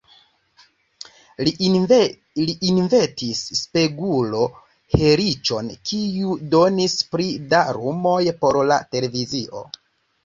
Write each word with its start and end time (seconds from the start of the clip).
Li 1.47 1.51
inventis 2.71 3.41
spegulo-helicon, 3.59 5.69
kiu 5.91 6.33
donis 6.55 6.97
pli 7.13 7.29
da 7.53 7.61
lumoj 7.81 8.23
por 8.43 8.59
la 8.73 8.81
televizio. 8.97 9.65